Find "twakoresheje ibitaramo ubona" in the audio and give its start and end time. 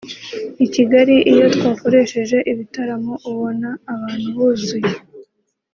1.55-3.69